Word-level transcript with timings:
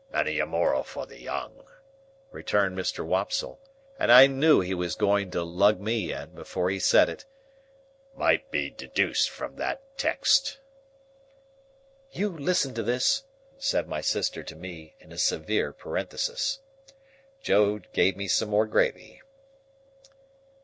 Many 0.11 0.39
a 0.39 0.47
moral 0.47 0.81
for 0.81 1.05
the 1.05 1.21
young," 1.21 1.67
returned 2.31 2.75
Mr. 2.75 3.05
Wopsle,—and 3.05 4.11
I 4.11 4.25
knew 4.25 4.59
he 4.59 4.73
was 4.73 4.95
going 4.95 5.29
to 5.29 5.43
lug 5.43 5.79
me 5.79 6.11
in, 6.11 6.31
before 6.31 6.71
he 6.71 6.79
said 6.79 7.07
it; 7.07 7.25
"might 8.15 8.49
be 8.49 8.71
deduced 8.71 9.29
from 9.29 9.57
that 9.57 9.95
text." 9.99 10.57
("You 12.11 12.29
listen 12.29 12.73
to 12.73 12.81
this," 12.81 13.25
said 13.59 13.87
my 13.87 14.01
sister 14.01 14.41
to 14.41 14.55
me, 14.55 14.95
in 14.99 15.11
a 15.11 15.19
severe 15.19 15.71
parenthesis.) 15.71 16.61
Joe 17.43 17.77
gave 17.77 18.17
me 18.17 18.27
some 18.27 18.49
more 18.49 18.65
gravy. 18.65 19.21